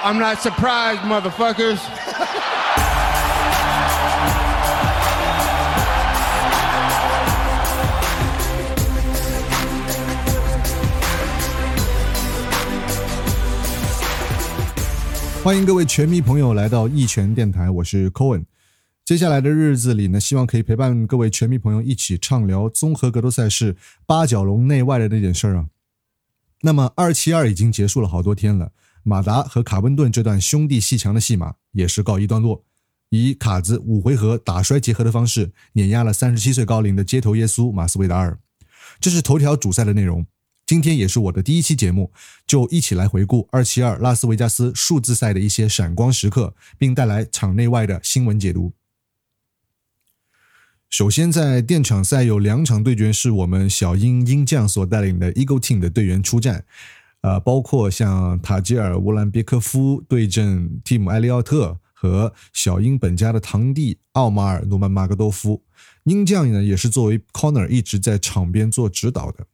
[0.00, 1.78] I'm not surprised, motherfuckers.
[15.42, 18.44] 欢迎各位拳迷朋友来到一拳电台，我是 Cohen。
[19.04, 23.76] 接下来的日子里呢，希望可以陪伴各位拳迷朋友一起畅聊综合格斗赛事
[24.06, 25.66] 八角笼内外的那点事儿啊。
[26.62, 28.70] 那么二七二已经结束了好多天了，
[29.08, 32.62] 马达和卡温顿这段兄弟戏强的戏码也是告一段落，
[33.08, 38.38] 以卡子五回合打摔结合的方式碾压了三十七岁高龄的街头耶稣马斯维达尔。
[39.00, 40.26] 这是头条主赛的内容。
[40.66, 42.12] 今天也是我的第一期节目，
[42.46, 48.74] 就一起来回顾二七二拉斯维加斯数字赛的一些闪光时刻，并带来场内外的新闻解读。
[50.90, 56.64] 首先，在电场赛有两场对决是我们小鹰鹰将所带领的 Eagle Team 的队员出战，
[57.28, 65.62] 呃，包括像塔吉尔乌兰别科夫对阵蒂姆埃利奥特和小鹰本家的堂弟奥马尔努曼马格多夫。
[66.04, 69.46] 鹰将呢也是作为 Corner 一直在场边做指导的。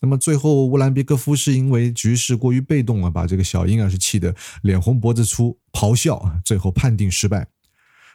[0.00, 7.48] 那么最后，乌兰别克夫是因为局势过于被动啊，把这个小婴儿是气得脸红脖子粗，咆哮，最后判定失败。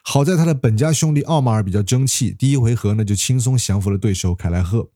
[0.04, 4.90] 好在他的本家兄弟奥马尔比较争气，第一回合呢就轻松降服了对手凯莱赫。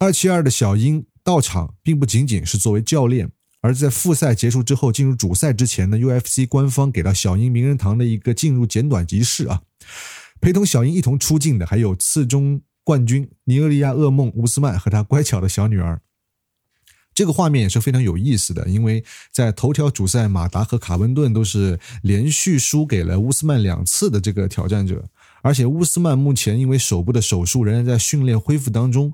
[0.00, 3.28] 二七二的小鹰到场，并不仅仅是作为教练，
[3.60, 9.62] 而在复赛结束之后进入主赛之前呢，UFC 官方给到小鹰名人堂的一个进入简短仪式啊，
[10.40, 12.62] 陪同小鹰一同出镜的还有次中。
[12.84, 16.00] 冠军尼日利亚噩梦乌斯曼和他乖巧的小女儿，
[17.12, 18.68] 这个画面也是非常有意思的。
[18.68, 25.04] 因为在头条主赛，马达和卡温顿都是连续输给了乌斯曼两次的这个挑战者，
[25.42, 29.12] 而且乌斯曼目前因为手部的手术仍然在训练恢复当中，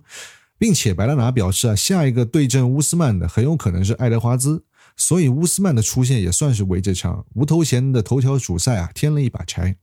[0.62, 4.64] 并且白拉拿表示啊，下一个对阵乌斯曼的很有可能是爱德华兹，
[4.96, 9.76] 所以乌斯曼的出现也算是为这场无头衔的头条主赛啊添了一把柴。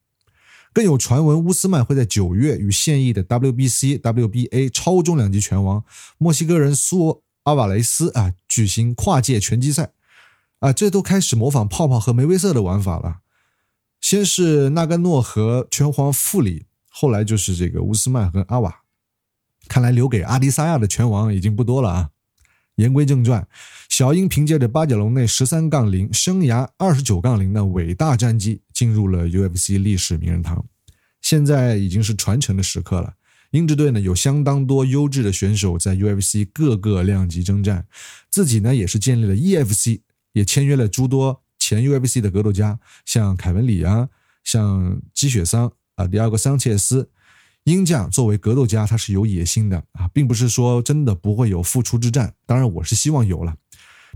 [0.72, 5.84] 更有传闻，乌斯曼会在九月与现役的 WBC、WBA 超重量级拳王
[6.17, 9.91] 墨西哥人苏阿瓦雷斯啊举行跨界拳击赛，
[10.59, 13.17] 啊，这都开始模仿泡泡和梅威瑟的玩法了。
[14.00, 18.84] 先是纳甘诺和拳皇富里，后来就是这个乌斯曼和阿瓦。
[19.69, 22.09] 看来留给阿迪萨亚的拳王已经不多了啊。
[22.75, 23.46] 言归正传，
[23.90, 30.66] 小鹰凭借着八角笼内十三杠零、生涯二十九杠零的伟大战绩，进入了 UFC 历史名人堂。
[31.22, 33.16] 现在已经是传承的时刻了。
[33.52, 37.85] 鹰之队呢有相当多优质的选手在 UFC 各个量级征战，
[38.29, 40.00] 自己呢也是建立了 EFC，
[40.31, 44.08] 也签约了诸多前 UFC 的格斗家，像凯文里啊，
[44.46, 47.09] 像基雪桑啊，第二个桑切斯。
[47.69, 52.34] 鹰将作为格斗家，他是有野心的啊，并不是说真的不会有复出之战。
[52.46, 53.56] 当然，我是希望有了，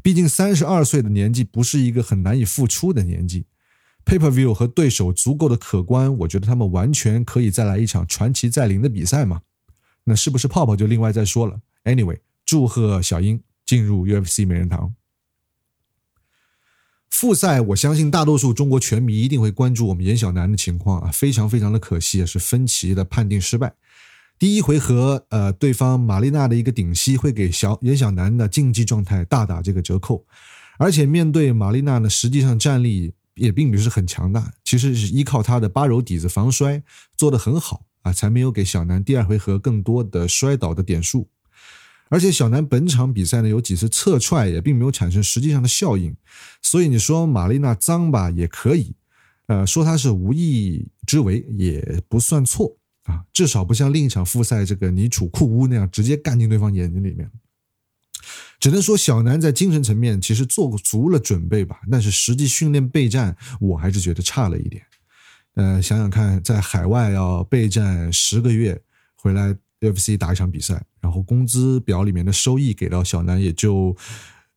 [0.01, 3.45] 毕竟三十二岁的年纪不是一个很难以复出的年纪。
[4.05, 9.41] Pay per view 和对手足够的可观，我觉得他们完全可以再来一场传奇再临的比赛嘛。
[10.03, 11.59] 那是不是泡泡就另外再说了。
[11.85, 14.93] Anyway，祝贺小鹰进入 UFC 美人堂。
[17.13, 23.71] 复赛，我相信大多数中国拳迷一定会关注我们严小南的情况啊，非常非常的可惜，是分歧的判定失败。
[24.39, 30.25] 第一回合，呃，对方玛丽娜的一个顶膝会给小严小南的竞技状态大打这个折扣，
[30.79, 36.81] 而且面对玛丽娜呢，实际上战力也并不是很强大，其实是依靠他的八柔底子防摔
[37.15, 41.29] 做得很好啊，才没有给小南第二回合更多的摔倒的点数。
[42.13, 46.15] 而且小南本场比赛呢有几次侧踹也并没有产生实际上的效应，
[46.61, 48.95] 所以你说玛丽娜脏吧也可以，
[49.47, 57.27] 呃，说她是无意之为也不算错啊，至少不像另一场复赛这个尼楚库乌那样直接干进对方眼睛里面。
[58.59, 64.83] 只能说小南在精神层面其实做足了准备吧，但是实际训练备战我还是觉得差了一点。
[65.55, 68.79] 呃，想想看，在海外要备战十个月
[69.15, 69.57] 回来。
[69.83, 73.95] UFC 打一场比赛，然后工资表里面的收益给到小南也就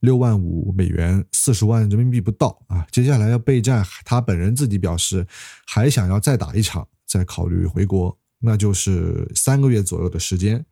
[0.00, 2.86] 六万五美元，四十万人民币不到啊。
[2.92, 5.26] 接下来要备战，他本人自己表示
[5.66, 10.64] 还想要再打一场，再考虑回国，那就是三个月左右的时间。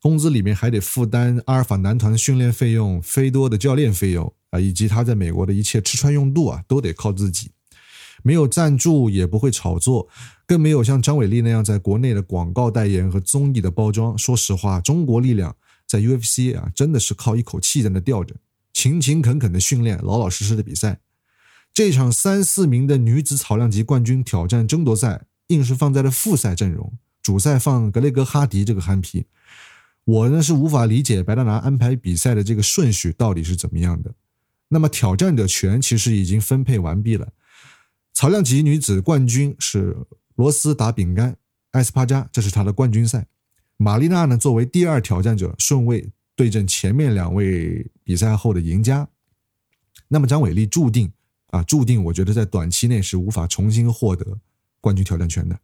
[0.00, 7.50] 工资里面还得负担阿尔法男团的训练费用、飞多的教练费用啊，以及他在美国的一切吃穿用度啊，都得靠自己。
[8.22, 10.08] 没有赞助，也不会炒作，
[10.46, 14.16] 更没有像张伟丽那样在国内的广告代言和综艺的包装。
[14.16, 15.56] 说实话，中国力量
[15.86, 18.36] 在 UFC 啊，真的是靠一口气在那吊着，
[18.72, 21.00] 勤勤恳恳的训练，老老实实的比赛。
[21.72, 26.92] 这场三四名的女子草量级冠军挑战争夺赛，硬是放在了复赛阵容，
[27.22, 29.26] 主赛放格雷格哈迪这个憨皮。
[30.04, 34.14] 我呢是无法理解白大拿安排比赛的这个顺序到底是怎么样的。
[34.68, 37.28] 那么挑战者权其实已经分配完毕了。
[38.18, 39.96] 草量级女子冠军是
[40.34, 41.36] 罗斯打饼干
[41.70, 43.28] 埃斯帕加，这是她的冠军赛。
[43.76, 49.08] 玛丽娜呢，作为第二挑战者，顺位对阵前面两位比赛后的赢家。
[50.08, 51.12] 那么张伟丽注定
[51.50, 54.40] 啊，注定我觉得在短期内是无法重新获得
[54.80, 55.56] 冠军挑战权的。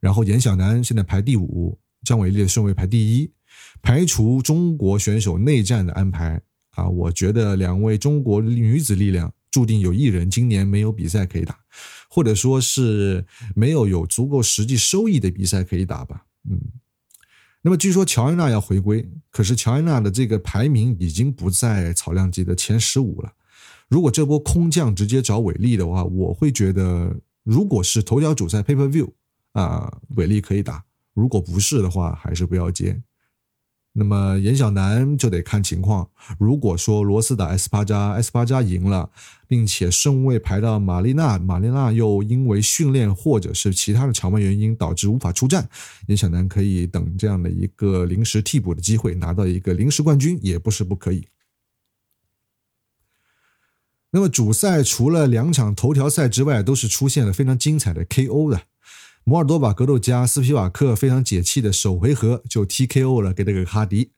[0.00, 3.30] 然后严晓楠现在排第五，张伟丽的顺位排第一。
[3.80, 11.58] 排除中国选手内战的安排啊，我觉得两位中国女子力量注定有一人今年没有比赛可以打，
[12.10, 13.24] 或者说是
[13.54, 16.26] 没有有足够实际收益的比赛可以打吧。
[16.46, 16.60] 嗯。
[17.62, 23.32] 那么据说乔安娜要回归，可是乔安娜的这个排名已经不在草量级的前十五了。
[23.88, 29.10] 如果这波空降直接找韦力的话，我会觉得，如果是头条主赛 Paper View
[29.52, 33.00] 啊，韦力可以打；如果不是的话，还是不要接。
[33.98, 36.06] 那么严小楠就得看情况。
[36.38, 39.10] 如果说罗斯打 S 八加，S 八加赢了，
[39.48, 45.66] 并且顺位排到玛丽娜，玛丽娜又因为训练或者是其他的场外原因导致无法出战，
[46.08, 51.26] 严小楠可以等这样的一个临时替补的机会，拿到一个临时冠军也不是不可以。
[54.10, 58.60] 那么主赛除了两场头条赛之外，都是出现了非常精彩的 KO 的。
[59.28, 64.12] 摩尔多瓦格斗家斯皮瓦克非常解气的首回合就 TKO 了给这个哈迪，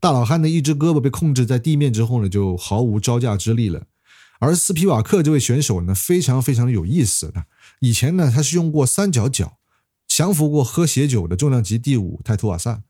[0.00, 3.84] 大老汉的一只胳膊被控制在地面之后呢，就毫无招架之力了。
[4.38, 7.44] 而斯皮瓦克这位选手呢，非常非常有意思的，
[7.80, 9.58] 以前呢他是用过三角脚
[10.08, 12.82] 降服过喝血酒的重量级第五泰图瓦萨。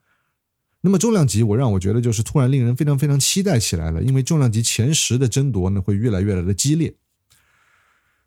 [0.83, 6.95] 那么重量级我让我觉得就是突然令人非常非常期待起来了，因为重量级前十的争夺呢会越来越来的激烈。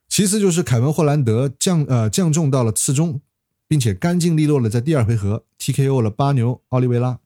[0.10, 3.22] 其次就是凯文霍兰德降呃降重到了次中。
[3.70, 7.20] 并且干净利落的在第二回合 TKO 了巴牛奥利维拉，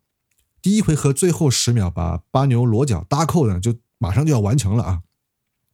[0.62, 5.02] 第一回合最后十秒把巴牛裸脚搭扣呢，就马上就要完成了啊。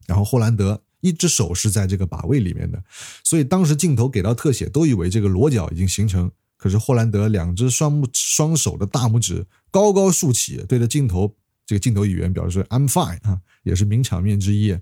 [0.05, 2.83] 然后霍兰德一只手是在这个把位里面的，
[3.23, 6.31] 所以当时镜头给到特写都以为这个裸脚已经形成。
[6.55, 11.35] 可是霍兰德两只双目双手的大拇指高高竖起，对着镜头，
[11.65, 14.77] 这个镜头语言表示 I'm fine 啊，也是名场面之一。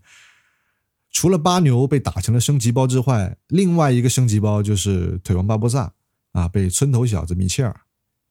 [1.12, 5.92] 除了巴牛被打成了升级包之外，另外一个升级包就是腿王巴博萨
[6.34, 7.82] 啊，被村头小子米切尔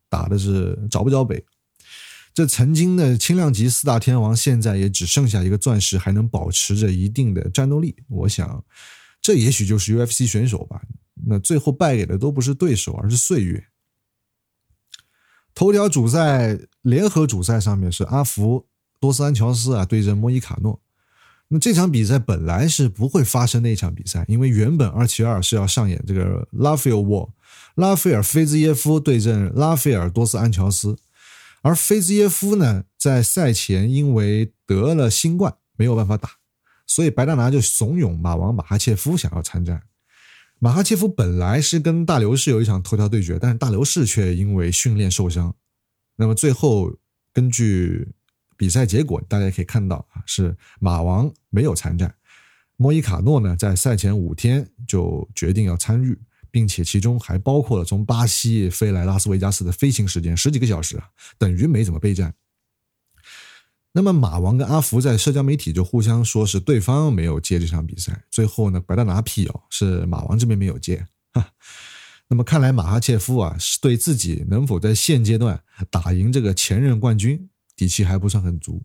[0.08, 1.44] 打的是找不着北。
[2.32, 7.96] 这曾经的轻量级四大天王，现在也只剩下一个钻石，还能保持着一定的战斗力。
[8.08, 8.62] 我想，
[9.22, 10.82] 这也许就是 UFC 选手吧。
[11.26, 13.67] 那最后败给的都不是对手，而是岁月。
[15.55, 18.67] 头条主赛联合主赛上面是阿福
[19.00, 20.79] 多斯安乔斯啊对阵莫伊卡诺。
[21.48, 27.32] 那这场比赛本来是不会发生的一场比赛，因为原本二七二是要上演这个拉斐尔沃，
[27.76, 30.96] 拉斐尔菲兹耶夫对阵拉斐尔多斯安乔斯，
[31.62, 36.31] 而菲兹耶夫呢在赛前因为得了新冠没有办法打，
[36.84, 39.82] 所以白大拿就怂恿马王马哈切夫想要参战。
[40.58, 45.54] 马哈切夫本来是跟大刘氏有一场头条对决，但是大刘氏却因为训练受伤，
[46.16, 46.93] 那么最后
[47.32, 48.08] 根据。
[48.56, 52.14] 比赛结果大家可以看到啊，是马王没有参战，
[52.76, 56.19] 莫伊卡诺呢在赛前五天就决定要参与，
[56.50, 61.00] 并且其中还包括了从巴西飞来拉斯维加斯的飞行时间十几个小时，
[61.38, 62.35] 等于没怎么备战。
[63.93, 71.06] 那么马王跟阿福在社交媒体就互相说是对方没有接这场比赛，最后呢白大拿辟谣是马王这边没有接。
[72.29, 77.48] 那么看来马哈切夫啊是对自己能否在现阶段打赢这个前任冠军。
[77.76, 78.82] 底气还不算很足，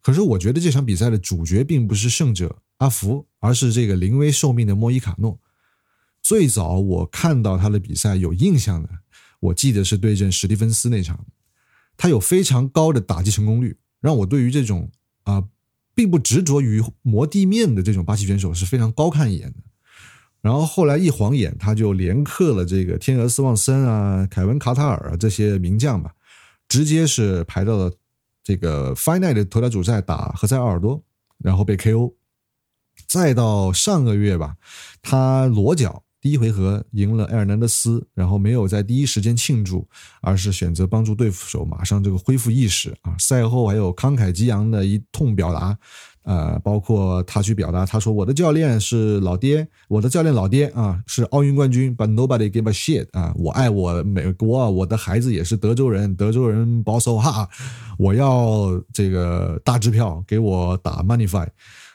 [0.00, 5.38] 可是我觉得这场比赛的主角并不是胜者阿福，而是这个临危受命的莫伊卡诺。
[6.22, 8.88] 最早我看到他的比赛有印象的，
[9.40, 11.26] 我记得是对阵史蒂芬斯那场，
[11.96, 14.88] 他有非常高的打击成功率，让我对于这种
[15.24, 15.42] 啊
[15.92, 19.58] 并不执着于磨地面的这种巴西选手是非常高看一眼的。
[20.40, 26.14] 然后后来一晃眼，他就连克了这个天鹅斯旺森啊、凯文卡塔尔啊这些名将吧，
[26.68, 27.92] 直接是排到了。
[28.42, 31.02] 这个 Final 的头条主赛打何塞奥尔多，
[31.38, 32.14] 然后被 KO，
[33.06, 34.56] 再到上个月吧，
[35.00, 39.88] 他裸脚第一回合赢了埃尔南德斯，然后没有在第一时间庆祝，
[40.20, 43.16] 而是选择帮助对手马上这个恢复意识啊。
[43.18, 45.76] 赛后还有慷慨激昂的一通表达。
[46.24, 57.48] 呃，包括他去表达，他说我的教练是老爹，我的教练老爹啊是奥运冠军，But nobody give a shit 啊，我爱我美国，我的孩子也是德州人，德州人保守哈，
[57.98, 61.48] 我要这个大支票给我打 money fight，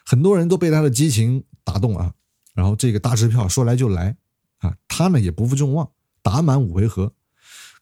[0.05, 2.12] 很多人都被他的激情打动啊，
[2.53, 4.17] 然后这个大支票说来就来
[4.60, 5.89] 啊，他呢也不负众望，
[6.22, 7.13] 打满五回合，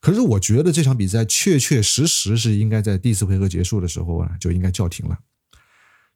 [0.00, 5.18] 可是我觉得这场比赛确确实实是应该在第四回合结束的时候啊就应该叫停了。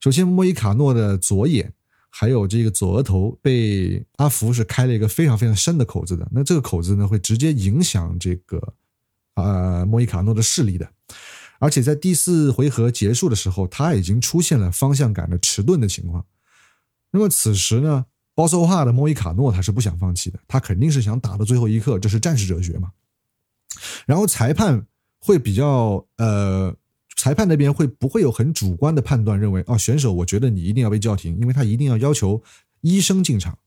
[0.01, 1.75] 首先，莫伊卡诺的左眼
[2.09, 6.27] 还有这个左额头被阿福是开了一个非常非常深的口子的。
[6.33, 8.73] 那这个口子呢，会直接影响这个
[9.35, 10.91] 呃莫伊卡诺的视力的。
[11.59, 16.25] 而且在第四回合结束的时候，他已经出现了方向感的迟钝的情况。
[17.11, 22.91] 那么此时呢，包索化的莫伊卡诺他是不想放弃的，他肯定是想打到最后一刻，这是战士哲学嘛。
[24.07, 24.87] 然后裁判
[25.19, 26.75] 会比较呃。
[27.21, 32.43] 裁判那边会不会有很主观的判断，认为哦选手，我觉得你一定要被叫停，因为他一定要要求
[32.81, 33.59] 医生进场。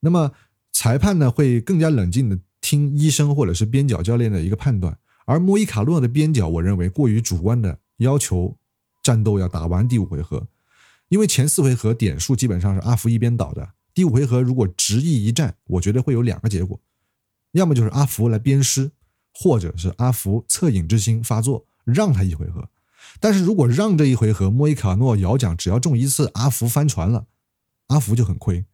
[0.00, 0.32] 那么
[0.72, 4.98] 裁判呢会更加冷静的听医生或者是边角教练的一个判断。
[5.26, 8.56] 而莫伊卡诺的边角，我认为过于主观的要求
[9.00, 10.48] 战斗要打完第五回合，
[11.08, 13.74] 因为前四回合点数基本上是阿福一边倒的。
[13.94, 16.80] 第五回合如果执意一战，我觉得会有两个结果，
[17.52, 18.90] 要么就是阿福来鞭尸，
[19.32, 21.64] 或者是阿福恻隐之心发作。
[21.84, 22.64] 让他一回合，
[23.20, 27.26] 但是如果让这一回合，莫伊卡诺摇奖只要中一次，阿福翻船了，
[27.88, 28.64] 阿福就很亏。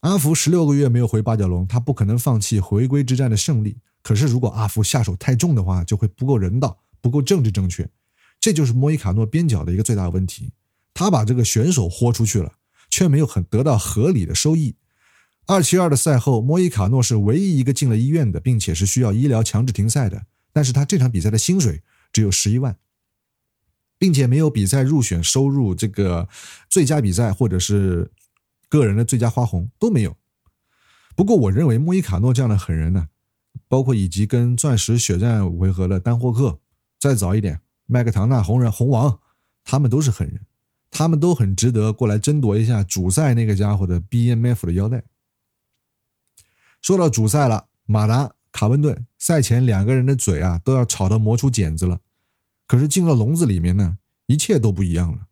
[0.00, 3.78] 阿福十六个月没有回八角笼，他不可能放弃回归之战的胜利。
[4.02, 7.88] 可是如果阿福下手太重的话，就会不够人道，不够政治正确。
[8.38, 10.52] 这就是莫伊卡诺边角的一个最大问题，
[10.92, 12.52] 他把这个选手豁出去了，
[12.90, 14.76] 却没有很得到合理的收益。
[15.46, 20.26] 二七二的赛后，莫伊卡诺是唯一一个进了医院的，并且是需要医疗强制停赛的。
[20.52, 21.82] 但是他这场比赛的薪水。
[22.12, 22.76] 只有十一万，
[23.98, 26.28] 并且没有比赛入选收入，这个
[26.68, 28.10] 最佳比赛或者是
[28.68, 30.16] 个人的最佳花红都没有。
[31.16, 33.08] 不过，我认为莫伊卡诺这样的狠人呢，
[33.68, 36.58] 包括以及跟钻石血战五回合的丹霍克，
[36.98, 39.20] 再早一点麦克唐纳红人红王，
[39.64, 40.40] 他们都是狠人，
[40.90, 45.04] 他们都很值得过来争夺一下主赛那个家伙的 BMF 的腰带。
[46.82, 48.34] 说到主赛了，马达。
[48.56, 51.98] 卡温顿赛前两个人的嘴啊都要吵得磨出茧子了，
[52.66, 55.26] 可是进了笼子里面呢，一切都不一样了。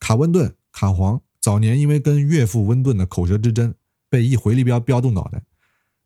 [0.00, 3.74] 卡温顿卡皇早年因为跟岳父温顿的口舌之争，
[4.08, 5.42] 被一回力镖镖动脑袋，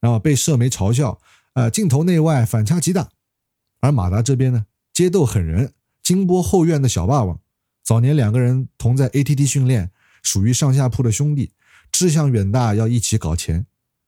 [0.00, 1.20] 然后被社媒嘲笑，
[1.54, 3.08] 呃，镜头内外反差极大。
[3.80, 5.72] 而马达这边呢，街斗狠人，
[6.02, 7.40] 金波后院的小霸王，
[7.82, 9.90] 早年两个人同在 ATT 训练，
[10.22, 11.52] 属于上下铺的兄弟，
[11.90, 13.66] 志向远大，要一起搞钱。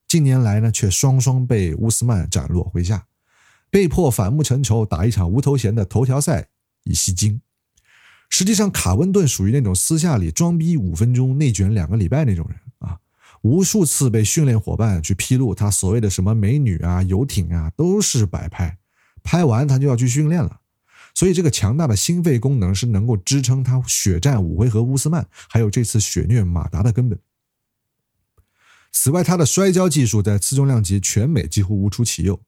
[0.08, 3.06] 近年来呢，却双双被乌斯曼斩落麾下，
[3.70, 6.48] 被迫反目成仇，打一场无头衔的头条赛
[6.84, 7.40] 以吸睛。
[8.28, 12.98] 实际上，卡温顿属于那种私下里装逼五分钟，内卷两个礼拜那种人啊。
[13.42, 18.78] 无数次被训练伙伴去披露他所谓的什么美女啊、游艇啊，都是摆拍，
[19.22, 20.60] 拍完他就要去训练了。
[21.14, 27.18] 所以，这个强大的心肺功能是能够支撑他血战五回合乌斯曼，还有这次血虐马达的根本。
[28.92, 32.40] 此外，他的摔跤技术在次重量级全美几乎无出其右。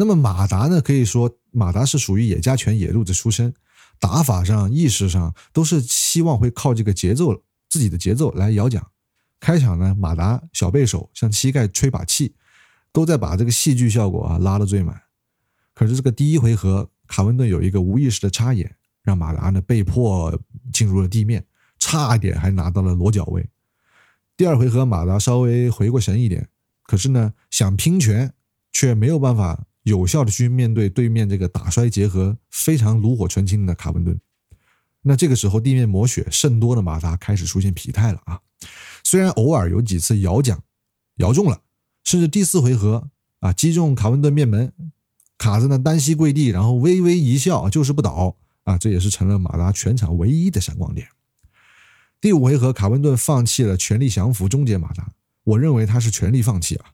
[0.00, 0.80] 那么马达呢？
[0.80, 3.52] 可以说马达是属于野家拳野路子出身，
[3.98, 8.92] 打法上、意识上都是希望会靠这个节奏、自己的节奏来摇奖。
[9.40, 12.32] 开场呢，马达小背手向膝盖吹把气，
[12.92, 15.02] 都在把这个戏剧效果啊拉得最满。
[15.74, 20.40] 可是这个第一回合，卡文顿有一个无意识的插眼，让马达呢被迫
[20.72, 21.44] 进入了地面，
[21.80, 23.44] 差一点还拿到了裸脚位。
[24.36, 26.48] 第二回合，马达稍微回过神一点，
[26.84, 28.32] 可是呢，想拼拳
[28.70, 34.20] 却没有办法有效的去面对对面这个打摔结合非常炉火纯青的卡文顿。
[35.02, 38.40] 那这个时候，地面磨血甚多的马达开始出现疲态了啊！
[39.02, 40.62] 虽然偶尔有几次摇奖
[41.16, 41.62] 摇中了，
[42.04, 44.72] 甚至第四回合啊击中卡文顿面门，
[45.38, 48.76] 卡子呢单膝跪地，然后微微一笑，就是不倒啊！
[48.76, 51.08] 这也是成了马达全场唯一的闪光点。
[52.20, 55.12] 第五回合，卡文顿放弃了全力降服终结马达。
[55.44, 56.86] 我认为他是全力放弃啊，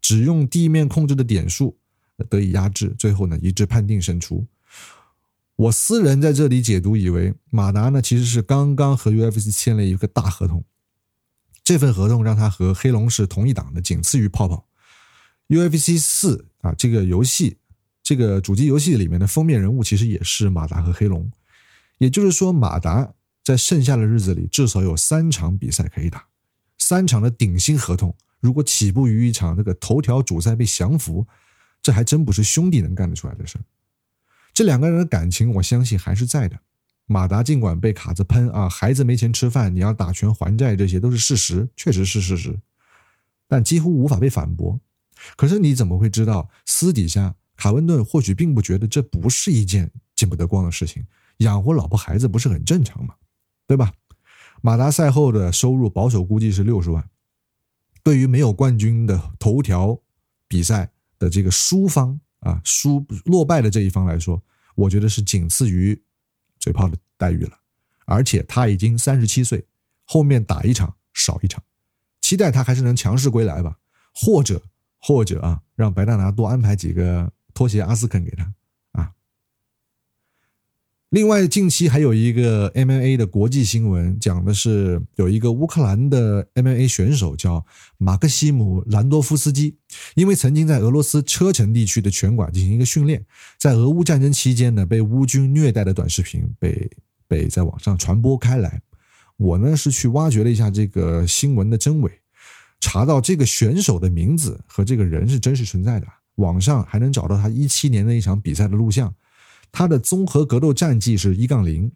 [0.00, 1.78] 只用地面控制的点数
[2.24, 4.46] 得以压制，最后呢一致判定胜出。
[5.56, 10.64] 我私人在这里解读，以为马达呢其实是刚刚和 UFC 签了一个大合同，
[11.64, 14.66] 这份合同让他和黑龙是同一档的，仅次于泡泡。
[15.48, 17.58] UFC 四啊，这个游戏，
[18.02, 21.30] 这个主机游戏里面的封面人物其实也是马达和黑龙，
[21.98, 23.12] 也就是说马达。
[23.44, 26.26] 在剩下的日子里，至少有三场比赛可以打，
[26.78, 28.12] 三场的顶薪合同。
[28.40, 31.24] 如果起步于一场那个头条主赛被降服，
[31.86, 33.56] 这还真不是兄弟能干得出来的事。
[34.52, 36.58] 这两个人的感情，我相信还是在的。
[37.04, 42.58] 马达尽管被卡子喷啊，孩子没钱吃饭，你要打拳还债，这些都是事实，确实是事实，
[43.46, 44.80] 但几乎无法被反驳。
[45.36, 51.06] 可是你怎么会知道，私底下卡温顿或许并不觉得这不是一件见不得光的事情？
[51.36, 53.14] 养活老婆孩子不是很正常吗？
[53.68, 53.92] 对吧？
[54.60, 57.08] 马达赛后的收入保守估计是六十万。
[58.02, 60.00] 对于没有冠军的头条
[60.48, 64.42] 比赛的这个输方啊，输落败的这一方来说，
[64.74, 66.00] 我觉得是仅次于
[66.58, 67.58] 嘴炮的待遇了。
[68.04, 69.66] 而且他已经三十七岁，
[70.04, 71.62] 后面打一场少一场，
[72.20, 73.78] 期待他还是能强势归来吧，
[74.14, 74.62] 或者
[74.98, 78.54] 或者啊，让白大拿多安排几个拖鞋阿斯肯给他。
[81.10, 87.64] 另外，近期还有一个 MMA 的国际新闻，讲的是有一个乌克兰的 MMA 选手叫
[87.96, 89.76] 马克西姆·兰多夫斯基，
[90.16, 93.24] 因为曾经在俄罗斯车臣地区的拳馆进行一个训练，
[93.56, 96.90] 在俄乌战争期间呢，被乌军虐待的短视频被
[97.28, 98.82] 被在网上传播开来。
[99.36, 102.10] 我呢是去挖掘了一下这个新闻的真伪，
[102.80, 109.14] 查到这个选手的名字和这个人是真实存在的，网上还能找到他一七年的一场比赛的录像。
[109.78, 111.92] 他的综合格斗战绩是一杠零，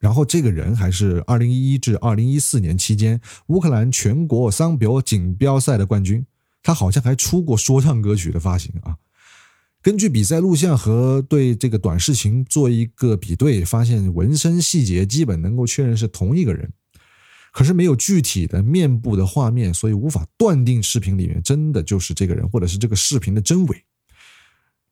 [0.00, 6.26] 然后这个人还是二零一一至二零一四年期间乌克兰全国桑比奥锦标赛的冠军，
[6.64, 8.96] 他好像还出过说唱歌曲的发行啊。
[9.80, 16.72] 根据比赛录像和对这个短视频做一个比对，发现纹身细节基本能够确认是同一个人，
[17.52, 23.84] 可是没有具体的面部的画面，所以无法断定视频里面真的就是这个人，或者是这个视频的真伪。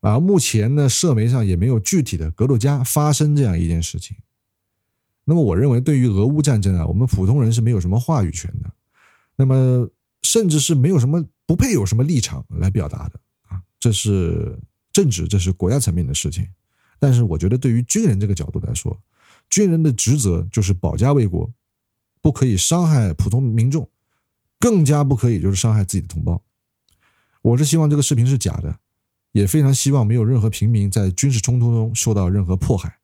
[0.01, 4.17] 而目前呢，社媒上也没有具体的格鲁家发生这样一件事情。
[5.25, 8.71] 那么，我认为对于俄乌战争啊，我们普通人是没有什么话语权的，
[9.37, 9.89] 那么
[10.23, 14.59] 甚至是没有什么不配有什么立场来表达的啊，这是
[14.93, 16.49] 政治，这是国家层面的事情。
[16.99, 18.99] 但是，我觉得对于军人这个角度来说，
[19.51, 21.53] 军人的职责就是保家卫国，
[22.23, 23.89] 不可以伤害普通民众，
[24.59, 26.43] 更加不可以就是伤害自己的同胞。
[27.43, 28.79] 我是希望这个视频是假的。
[29.39, 32.98] 也非常希望没有任何平民在军事冲突中受到任何迫害。